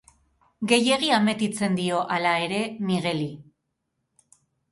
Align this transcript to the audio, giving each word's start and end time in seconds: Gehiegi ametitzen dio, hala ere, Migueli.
Gehiegi 0.69 1.11
ametitzen 1.17 1.75
dio, 1.81 1.99
hala 2.15 2.31
ere, 2.47 2.63
Migueli. 2.87 3.29